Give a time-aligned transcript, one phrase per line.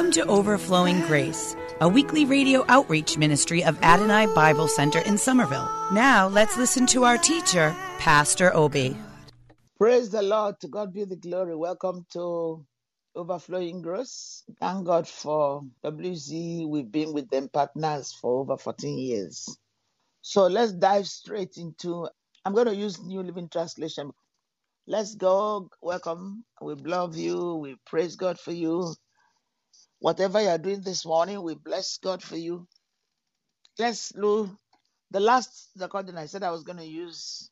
[0.00, 5.68] Welcome to Overflowing Grace, a weekly radio outreach ministry of Adonai Bible Center in Somerville.
[5.92, 8.96] Now let's listen to our teacher, Pastor Obi.
[9.76, 10.58] Praise the Lord.
[10.60, 11.54] To God be the glory.
[11.54, 12.64] Welcome to
[13.14, 14.42] Overflowing Grace.
[14.58, 16.66] Thank God for WZ.
[16.66, 19.54] We've been with them partners for over 14 years.
[20.22, 22.08] So let's dive straight into.
[22.46, 24.12] I'm going to use New Living Translation.
[24.86, 25.68] Let's go.
[25.82, 26.46] Welcome.
[26.62, 27.56] We love you.
[27.56, 28.94] We praise God for you.
[30.00, 32.68] Whatever you're doing this morning, we bless God for you.
[33.78, 34.50] Let's look.
[35.10, 37.50] The last recording I said I was going to use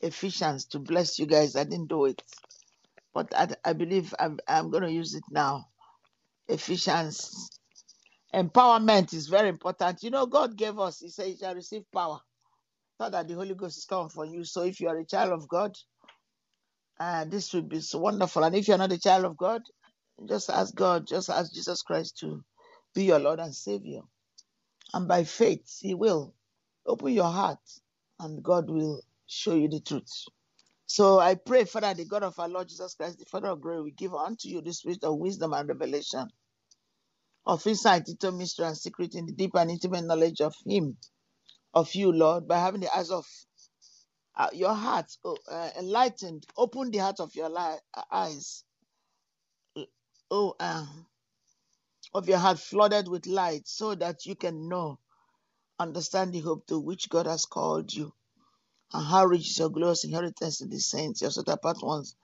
[0.00, 1.56] Ephesians to bless you guys.
[1.56, 2.22] I didn't do it,
[3.14, 5.66] but I, I believe I'm, I'm going to use it now.
[6.48, 7.50] Ephesians.
[8.34, 10.04] Empowerment is very important.
[10.04, 12.20] You know, God gave us, He said, You shall receive power.
[13.00, 14.44] Not that the Holy Ghost is coming for you.
[14.44, 15.76] So if you are a child of God,
[17.00, 18.44] uh, this would be so wonderful.
[18.44, 19.62] And if you're not a child of God,
[20.28, 22.44] just ask God, just ask Jesus Christ to
[22.94, 24.02] be your Lord and Savior.
[24.94, 26.34] And by faith, He will
[26.86, 27.60] open your heart
[28.20, 30.24] and God will show you the truth.
[30.86, 33.82] So I pray, Father, the God of our Lord Jesus Christ, the Father of glory,
[33.82, 36.28] we give unto you the spirit of wisdom and revelation,
[37.46, 40.96] of insight into mystery and secret in the deep and intimate knowledge of Him,
[41.74, 43.26] of you, Lord, by having the eyes of
[44.36, 48.64] uh, your heart oh, uh, enlightened, open the heart of your li- uh, eyes,
[50.34, 50.84] oh, uh,
[52.12, 54.98] of your heart flooded with light, so that you can know,
[55.78, 58.12] understand the hope to which God has called you,
[58.92, 62.16] and how rich is your glorious inheritance in the saints, your set apart ones,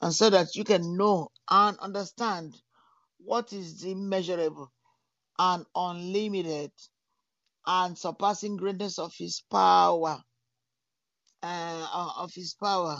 [0.00, 2.56] and so that you can know and understand
[3.18, 4.72] what is the immeasurable
[5.38, 6.72] and unlimited
[7.66, 10.22] and surpassing greatness of His power,
[11.42, 12.98] uh, of His power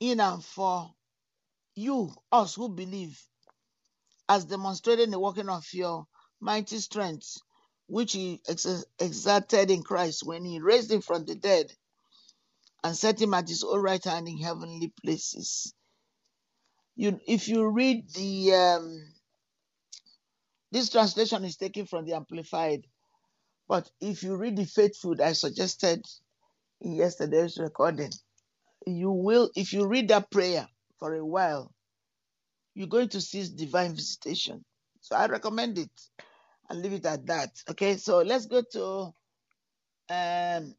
[0.00, 0.90] in and for
[1.78, 3.20] you, us who believe,
[4.28, 6.06] as demonstrated in the working of your
[6.40, 7.38] mighty strength,
[7.86, 11.72] which He ex- exerted in Christ when He raised Him from the dead
[12.84, 15.74] and set Him at His own right hand in heavenly places.
[16.96, 19.14] You, if you read the um,
[20.72, 22.86] this translation is taken from the Amplified,
[23.68, 26.04] but if you read the Faithful, I suggested
[26.80, 28.10] in yesterday's recording,
[28.86, 31.72] you will, if you read that prayer for a while,
[32.74, 34.64] you're going to see divine visitation.
[35.00, 35.90] So I recommend it
[36.70, 37.50] and leave it at that.
[37.70, 39.12] Okay, so let's go to.
[40.10, 40.74] Um,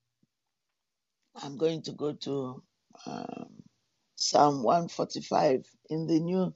[1.35, 2.63] I'm going to go to
[3.06, 3.50] um,
[4.16, 6.53] Psalm 145 in the New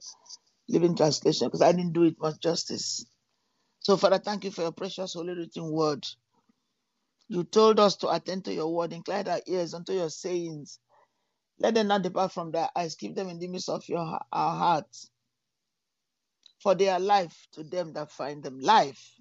[0.68, 3.06] Living Translation because I didn't do it much justice.
[3.80, 6.06] So, Father, thank you for your precious holy written word.
[7.28, 10.78] You told us to attend to your word, incline our ears unto your sayings.
[11.58, 12.96] Let them not depart from thy eyes.
[12.96, 14.00] Keep them in the midst of your
[14.32, 15.10] our hearts.
[16.62, 18.58] For they are life to them that find them.
[18.60, 19.14] Life,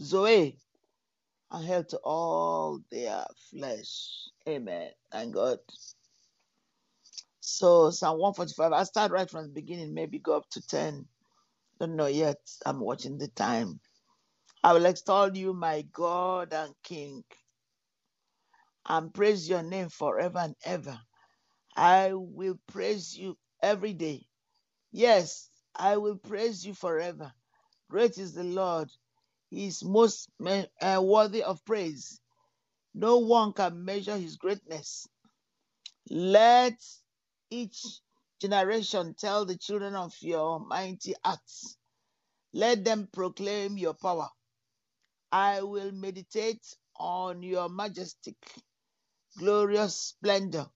[0.00, 0.58] Zoe,
[1.50, 4.28] and health to all their flesh.
[4.48, 4.90] Amen.
[5.12, 5.58] Thank God.
[7.40, 11.06] So Psalm 145, I'll start right from the beginning, maybe go up to 10.
[11.80, 12.38] Don't know yet.
[12.66, 13.80] I'm watching the time.
[14.64, 17.24] I will extol you, my God and King,
[18.88, 20.98] and praise your name forever and ever.
[21.76, 24.26] I will praise you every day.
[24.92, 27.32] Yes, I will praise you forever.
[27.90, 28.90] Great is the Lord.
[29.50, 30.30] He is most
[30.80, 32.20] uh, worthy of praise.
[32.94, 35.06] No one can measure his greatness.
[36.10, 36.80] Let
[37.50, 37.82] each
[38.40, 41.76] generation tell the children of your mighty acts.
[42.52, 44.28] Let them proclaim your power.
[45.30, 46.64] I will meditate
[46.98, 48.36] on your majestic,
[49.38, 50.66] glorious splendor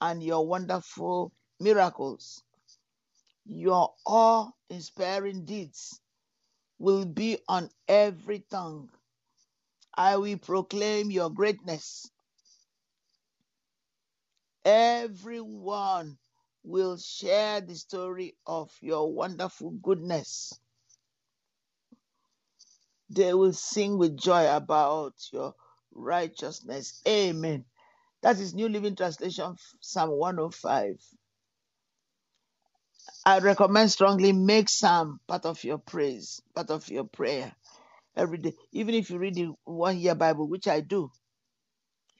[0.00, 2.42] and your wonderful miracles.
[3.44, 6.00] Your awe inspiring deeds
[6.78, 8.90] will be on every tongue.
[9.94, 12.10] I will proclaim your greatness.
[14.64, 16.18] Everyone
[16.62, 20.58] will share the story of your wonderful goodness.
[23.10, 25.54] They will sing with joy about your
[25.92, 27.02] righteousness.
[27.08, 27.64] Amen.
[28.22, 30.96] That is New Living Translation, Psalm 105.
[33.24, 37.52] I recommend strongly make Psalm part of your praise, part of your prayer
[38.16, 38.54] every day.
[38.72, 41.10] Even if you read the one year Bible, which I do,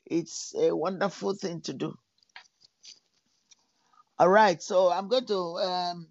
[0.07, 1.95] it's a wonderful thing to do.
[4.19, 6.09] All right, so I'm going to um,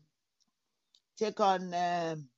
[1.18, 2.30] take on um,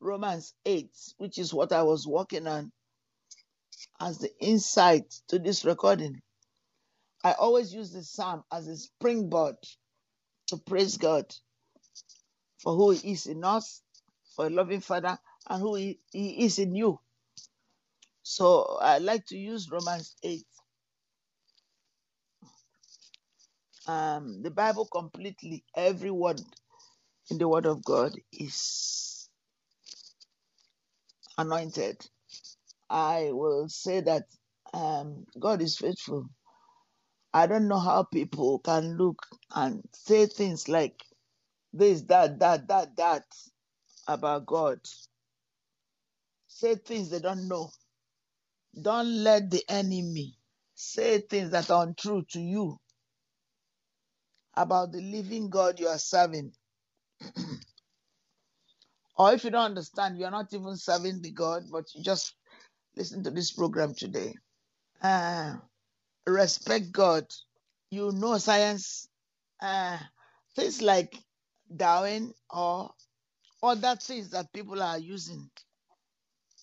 [0.00, 2.72] Romans 8, which is what I was working on
[4.00, 6.20] as the insight to this recording.
[7.24, 9.56] I always use the psalm as a springboard
[10.48, 11.26] to praise God
[12.62, 13.82] for who He is in us,
[14.36, 15.18] for a loving Father,
[15.48, 17.00] and who He, he is in you.
[18.22, 20.44] So I like to use Romans 8.
[23.88, 26.40] Um, the Bible completely, every word
[27.30, 29.28] in the Word of God is
[31.38, 31.98] anointed.
[32.90, 34.24] I will say that
[34.74, 36.26] um, God is faithful.
[37.32, 39.24] I don't know how people can look
[39.54, 41.02] and say things like
[41.72, 43.24] this, that, that, that, that
[44.08, 44.80] about God.
[46.48, 47.70] Say things they don't know.
[48.80, 50.36] Don't let the enemy
[50.74, 52.78] say things that are untrue to you
[54.56, 56.52] about the living God you are serving.
[59.16, 62.34] or if you don't understand, you are not even serving the God, but you just
[62.96, 64.34] listen to this program today.
[65.02, 65.56] Uh,
[66.26, 67.26] respect God.
[67.90, 69.08] You know science.
[69.60, 69.98] Uh,
[70.56, 71.16] things like
[71.74, 72.90] Darwin or
[73.62, 75.50] other things that people are using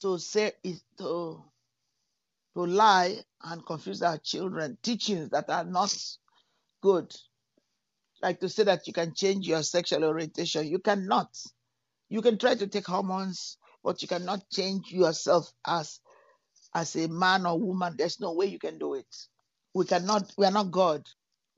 [0.01, 1.43] to say is to
[2.55, 5.95] to lie and confuse our children, teachings that are not
[6.81, 7.15] good.
[8.21, 10.67] Like to say that you can change your sexual orientation.
[10.67, 11.29] You cannot.
[12.09, 15.99] You can try to take hormones, but you cannot change yourself as
[16.73, 17.95] as a man or woman.
[17.97, 19.07] There's no way you can do it.
[19.75, 21.03] We cannot, we are not God.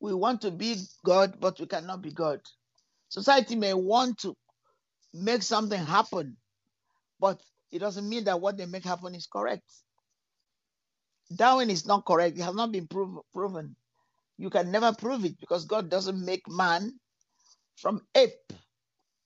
[0.01, 2.41] We want to be God, but we cannot be God.
[3.09, 4.35] Society may want to
[5.13, 6.38] make something happen,
[7.19, 7.41] but
[7.71, 9.63] it doesn't mean that what they make happen is correct.
[11.35, 12.38] Darwin is not correct.
[12.38, 13.75] It has not been prov- proven.
[14.38, 16.94] You can never prove it because God doesn't make man
[17.77, 18.33] from ape.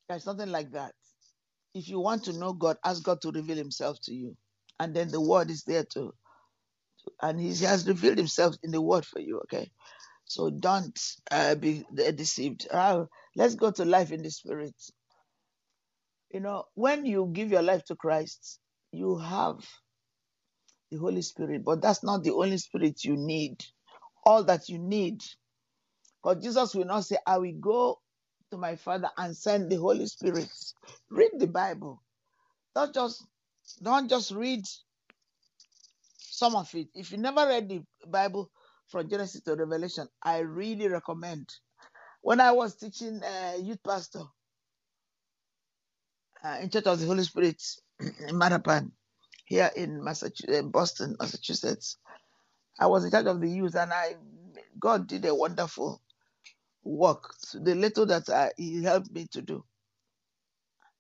[0.10, 0.94] There's nothing like that.
[1.76, 4.38] If you want to know God, ask God to reveal himself to you.
[4.80, 6.14] And then the word is there to,
[7.22, 9.72] and he has revealed himself in the word for you, okay?
[10.26, 11.00] So don't
[11.32, 11.86] uh, be
[12.16, 12.68] deceived.
[12.72, 13.06] Uh,
[13.36, 14.76] let's go to life in the spirit.
[16.32, 18.60] You know, when you give your life to Christ,
[18.92, 19.58] you have
[20.92, 23.64] the Holy Spirit, but that's not the only spirit you need.
[24.26, 25.22] All that you need.
[26.24, 28.00] Because Jesus will not say, I will go
[28.52, 30.50] to my Father and send the Holy Spirit.
[31.10, 32.02] Read the Bible.
[32.76, 33.26] Don't just
[33.82, 34.64] don't just read
[36.34, 36.90] some of it.
[36.96, 38.52] If you never read the Bible
[38.90, 41.50] from Genesis to Revelation, I really recommend.
[42.22, 44.24] When I was teaching uh, youth pastor
[46.44, 47.62] uh, in Church of the Holy Spirit
[48.00, 48.92] in Mattapan,
[49.46, 51.98] here in Massachusetts, Boston, Massachusetts,
[52.80, 54.16] I was in charge of the youth, and I
[54.80, 56.02] God did a wonderful
[56.84, 57.36] work.
[57.54, 59.66] The little that I, He helped me to do.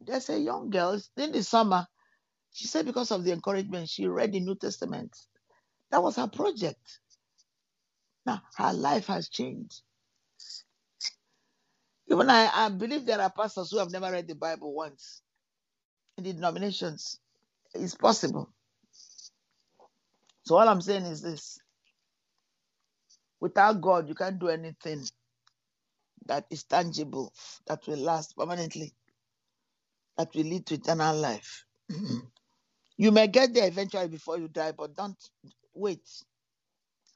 [0.01, 1.87] There's a young girl in the summer.
[2.53, 5.17] She said because of the encouragement, she read the New Testament.
[5.91, 6.99] That was her project.
[8.25, 9.81] Now her life has changed.
[12.09, 15.21] Even I, I believe there are pastors who have never read the Bible once
[16.17, 17.19] in the denominations.
[17.75, 18.49] It's possible.
[20.45, 21.59] So all I'm saying is this.
[23.41, 25.03] Without God, you can't do anything
[26.27, 27.33] that is tangible,
[27.67, 28.93] that will last permanently,
[30.17, 31.65] that will lead to eternal life.
[33.03, 35.17] you may get there eventually before you die, but don't
[35.75, 36.07] wait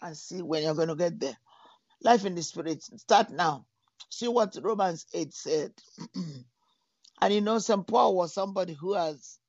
[0.02, 1.38] and see when you're going to get there.
[2.04, 3.66] Life in the spirit, start now.
[4.10, 5.72] See what Romans 8 said.
[7.22, 7.88] and you know, St.
[7.88, 9.40] Paul was somebody who has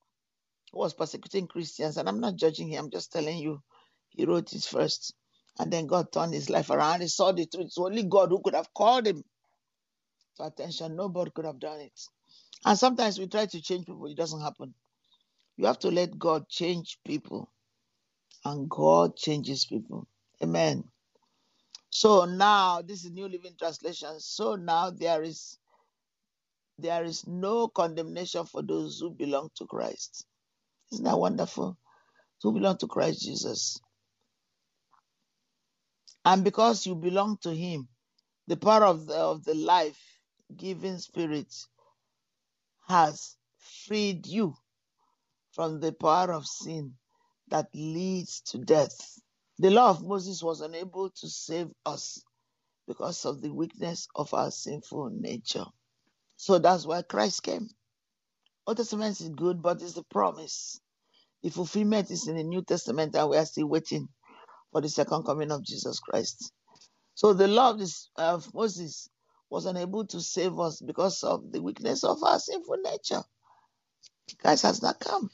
[0.73, 3.62] who was persecuting Christians, and I'm not judging him, I'm just telling you,
[4.11, 5.14] he wrote it first.
[5.59, 7.00] And then God turned his life around.
[7.00, 7.66] He saw the truth.
[7.66, 9.25] It's only God who could have called him
[10.37, 10.97] to attention.
[10.97, 12.00] Nobody could have done it.
[12.64, 14.75] And sometimes we try to change people, it doesn't happen.
[15.59, 17.53] You have to let God change people,
[18.45, 20.09] and God changes people.
[20.43, 20.85] Amen.
[21.91, 24.21] So now, this is New Living Translation.
[24.21, 25.59] So now there is
[26.79, 30.27] there is no condemnation for those who belong to Christ.
[30.93, 31.79] Isn't that wonderful?
[32.43, 33.81] Who belong to Christ Jesus.
[36.25, 37.88] And because you belong to Him,
[38.49, 39.99] The power of the, of the life
[40.57, 41.55] giving spirit
[42.88, 43.37] has
[43.87, 44.55] freed you
[45.52, 46.95] from the power of sin
[47.49, 48.97] that leads to death.
[49.59, 52.23] The law of Moses was unable to save us
[52.88, 55.67] because of the weakness of our sinful nature.
[56.37, 57.69] So that's why Christ came.
[58.67, 60.81] Old Testament is good, but it's a promise.
[61.43, 64.09] The fulfillment is in the New Testament, and we are still waiting
[64.73, 66.52] for the second coming of Jesus Christ.
[67.14, 69.09] So the law of, this, of Moses
[69.50, 73.23] was unable to save us because of the weakness of our sinful nature.
[74.40, 75.30] Christ has not come.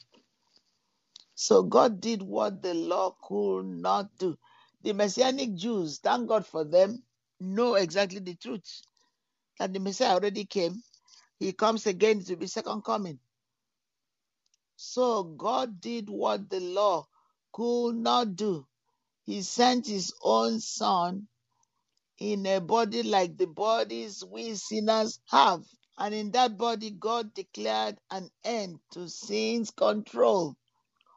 [1.35, 4.37] So God did what the law could not do.
[4.83, 7.03] The Messianic Jews, thank God for them,
[7.39, 8.83] know exactly the truth
[9.59, 10.83] that the Messiah already came.
[11.39, 13.19] He comes again to be second coming.
[14.77, 17.07] So God did what the law
[17.53, 18.67] could not do.
[19.25, 21.27] He sent his own son
[22.19, 25.63] in a body like the bodies we sinners have.
[25.97, 30.55] And in that body, God declared an end to sin's control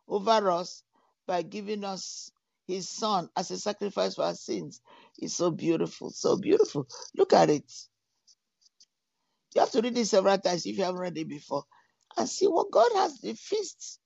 [0.09, 0.83] over us
[1.27, 2.31] by giving us
[2.67, 4.81] his son as a sacrifice for our sins.
[5.19, 6.87] It's so beautiful, so beautiful.
[7.17, 7.73] Look at it.
[9.55, 11.65] You have to read it several times if you haven't read it before
[12.17, 13.99] and see what God has the feast,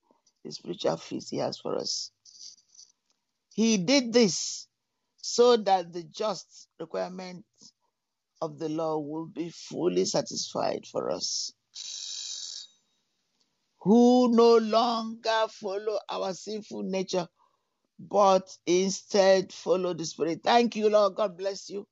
[0.44, 2.10] the spiritual feast He has for us.
[3.54, 4.68] He did this
[5.18, 7.44] so that the just requirement
[8.42, 11.52] of the law will be fully satisfied for us.
[13.82, 17.28] Who no longer follow our sinful nature,
[18.00, 20.40] but instead follow the Spirit.
[20.42, 21.14] Thank you, Lord.
[21.14, 21.86] God bless you.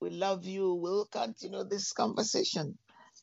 [0.00, 0.74] We love you.
[0.74, 2.76] We'll continue this conversation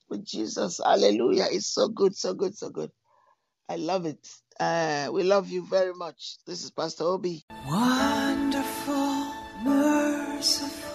[0.10, 0.80] with Jesus.
[0.84, 1.48] Hallelujah.
[1.52, 2.92] It's so good, so good, so good.
[3.68, 4.26] I love it.
[4.60, 6.38] Uh, we love you very much.
[6.48, 7.44] This is Pastor Obi.
[7.68, 10.95] Wonderful, merciful